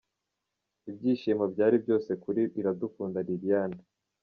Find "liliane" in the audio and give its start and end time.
3.27-3.79